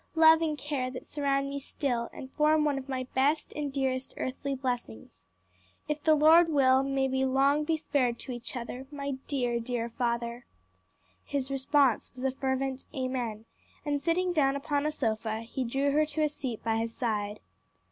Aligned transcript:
love 0.15 0.41
and 0.41 0.57
care 0.57 0.89
that 0.89 1.05
surround 1.05 1.47
me 1.47 1.59
still 1.59 2.09
and 2.11 2.31
form 2.31 2.65
one 2.65 2.79
of 2.79 2.89
my 2.89 3.03
best 3.13 3.53
and 3.55 3.71
dearest 3.71 4.15
earthly 4.17 4.55
blessings. 4.55 5.21
If 5.87 6.01
the 6.01 6.15
Lord 6.15 6.49
will, 6.49 6.81
may 6.81 7.07
we 7.07 7.23
long 7.23 7.65
be 7.65 7.77
spared 7.77 8.17
to 8.21 8.31
each 8.31 8.55
other, 8.55 8.87
my 8.91 9.11
dear, 9.27 9.59
dear 9.59 9.89
father!" 9.91 10.47
His 11.23 11.51
response 11.51 12.09
was 12.15 12.23
a 12.23 12.31
fervent 12.31 12.85
"Amen," 12.95 13.45
and 13.85 14.01
sitting 14.01 14.33
down 14.33 14.55
upon 14.55 14.87
a 14.87 14.91
sofa, 14.91 15.41
he 15.41 15.63
drew 15.63 15.91
her 15.91 16.07
to 16.07 16.23
a 16.23 16.29
seat 16.29 16.63
by 16.63 16.77
his 16.77 16.95
side. 16.95 17.39